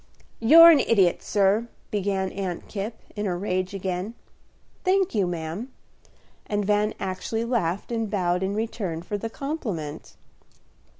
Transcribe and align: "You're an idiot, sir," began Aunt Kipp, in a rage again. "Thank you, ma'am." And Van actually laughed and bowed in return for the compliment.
"You're 0.39 0.71
an 0.71 0.79
idiot, 0.79 1.21
sir," 1.21 1.67
began 1.91 2.31
Aunt 2.31 2.67
Kipp, 2.67 2.95
in 3.15 3.27
a 3.27 3.37
rage 3.37 3.75
again. 3.75 4.15
"Thank 4.83 5.13
you, 5.13 5.27
ma'am." 5.27 5.71
And 6.47 6.65
Van 6.65 6.95
actually 6.99 7.45
laughed 7.45 7.91
and 7.91 8.09
bowed 8.09 8.41
in 8.41 8.55
return 8.55 9.03
for 9.03 9.19
the 9.19 9.29
compliment. 9.29 10.15